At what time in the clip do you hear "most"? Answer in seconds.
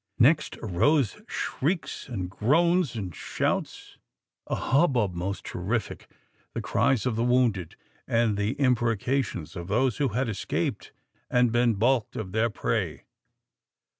5.13-5.43